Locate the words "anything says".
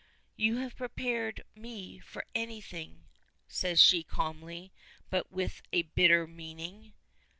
2.33-3.79